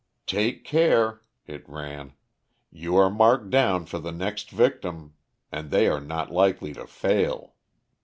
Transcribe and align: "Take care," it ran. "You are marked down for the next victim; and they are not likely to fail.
"Take 0.25 0.63
care," 0.63 1.21
it 1.45 1.63
ran. 1.69 2.13
"You 2.71 2.95
are 2.95 3.11
marked 3.11 3.51
down 3.51 3.85
for 3.85 3.99
the 3.99 4.11
next 4.11 4.49
victim; 4.49 5.13
and 5.51 5.69
they 5.69 5.87
are 5.87 6.01
not 6.01 6.31
likely 6.31 6.73
to 6.73 6.87
fail. 6.87 7.53